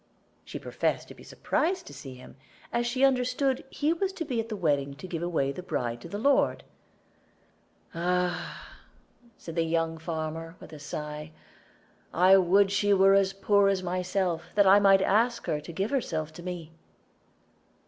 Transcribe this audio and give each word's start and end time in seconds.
She 0.43 0.57
professed 0.57 1.09
to 1.09 1.13
be 1.13 1.21
surprised 1.21 1.85
to 1.85 1.93
see 1.93 2.15
him, 2.15 2.35
as 2.73 2.87
she 2.87 3.05
understood 3.05 3.63
he 3.69 3.93
was 3.93 4.11
to 4.13 4.25
be 4.25 4.39
at 4.39 4.49
the 4.49 4.55
wedding 4.55 4.95
to 4.95 5.07
give 5.07 5.21
away 5.21 5.51
the 5.51 5.61
bride 5.61 6.01
to 6.01 6.09
the 6.09 6.17
lord. 6.17 6.63
"Ah!" 7.93 8.67
said 9.37 9.53
the 9.55 9.61
young 9.61 9.99
farmer, 9.99 10.55
with 10.59 10.73
a 10.73 10.79
sigh, 10.79 11.33
"I 12.15 12.35
would 12.37 12.71
she 12.71 12.95
were 12.95 13.13
as 13.13 13.31
poor 13.31 13.69
as 13.69 13.83
myself, 13.83 14.47
that 14.55 14.65
I 14.65 14.79
might 14.79 15.03
ask 15.03 15.45
her 15.45 15.61
to 15.61 15.71
give 15.71 15.91
herself 15.91 16.33
to 16.33 16.41
me." 16.41 16.71